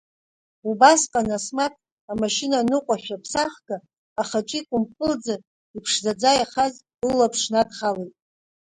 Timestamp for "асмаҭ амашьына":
1.37-2.55